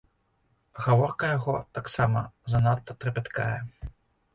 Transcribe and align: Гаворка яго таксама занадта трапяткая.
Гаворка 0.85 1.29
яго 1.37 1.55
таксама 1.79 2.27
занадта 2.55 2.91
трапяткая. 3.03 3.57